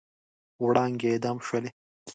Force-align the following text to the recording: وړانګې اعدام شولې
وړانګې 0.63 1.07
اعدام 1.11 1.37
شولې 1.45 1.69